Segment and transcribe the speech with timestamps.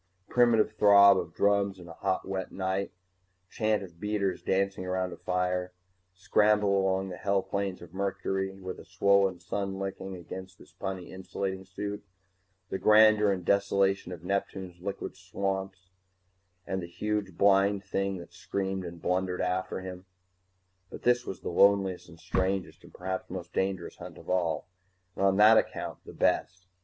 [0.29, 2.91] Primitive throb of drums in a hot wet night,
[3.51, 5.73] chant of beaters dancing around a fire
[6.15, 11.11] scramble along the hell plains of Mercury with a swollen sun licking against his puny
[11.11, 12.03] insulating suit
[12.71, 15.91] the grandeur and desolation of Neptune's liquid gas swamps
[16.65, 20.07] and the huge blind thing that screamed and blundered after him
[20.89, 24.67] But this was the loneliest and strangest and perhaps most dangerous hunt of all,
[25.15, 26.65] and on that account the best.